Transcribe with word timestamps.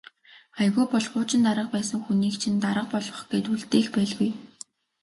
Аягүй 0.59 0.85
бол 0.93 1.05
хуучин 1.11 1.41
дарга 1.45 1.67
байсан 1.75 1.99
хүнийг 2.03 2.35
чинь 2.41 2.61
дарга 2.65 2.85
болгох 2.93 3.21
гээд 3.31 3.45
үлдээх 3.53 3.87
байлгүй. 3.95 4.31